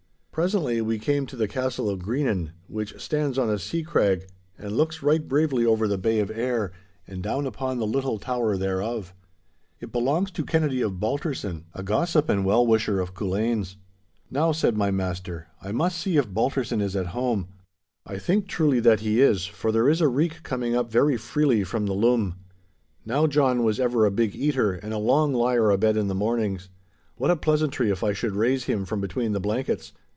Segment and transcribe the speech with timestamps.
[0.33, 4.25] Presently we came to the castle of Greenan, which stands on a sea crag,
[4.57, 6.71] and looks right bravely over the Bay of Ayr
[7.05, 9.13] and down upon the little town thereof.
[9.81, 13.75] It belongs to Kennedy of Balterson, a gossip and well wisher of Culzean's.
[14.31, 17.49] 'Now,' said my master, 'I must see if Balterson is at home.
[18.07, 21.65] I think truly that he is, for there is a reek coming up very freely
[21.65, 22.35] from the lum.
[23.05, 26.69] Now John was ever a big eater and a long lier abed in the mornings.
[27.17, 29.91] What a pleasantry if I should raise him from between the blankets!